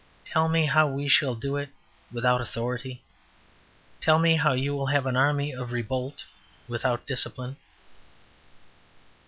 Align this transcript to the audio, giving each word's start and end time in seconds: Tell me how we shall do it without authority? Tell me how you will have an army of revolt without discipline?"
Tell 0.25 0.49
me 0.49 0.65
how 0.65 0.87
we 0.87 1.07
shall 1.07 1.35
do 1.35 1.57
it 1.57 1.69
without 2.11 2.41
authority? 2.41 3.03
Tell 4.01 4.17
me 4.17 4.35
how 4.35 4.53
you 4.53 4.73
will 4.73 4.87
have 4.87 5.05
an 5.05 5.15
army 5.15 5.53
of 5.53 5.71
revolt 5.71 6.25
without 6.67 7.05
discipline?" 7.05 7.55